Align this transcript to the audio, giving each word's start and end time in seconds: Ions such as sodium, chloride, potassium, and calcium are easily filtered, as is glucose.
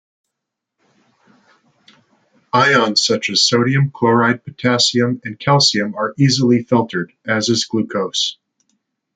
Ions 2.53 3.05
such 3.05 3.29
as 3.29 3.45
sodium, 3.47 3.91
chloride, 3.91 4.43
potassium, 4.43 5.21
and 5.23 5.37
calcium 5.39 5.93
are 5.93 6.15
easily 6.17 6.63
filtered, 6.63 7.13
as 7.23 7.49
is 7.49 7.65
glucose. 7.65 8.37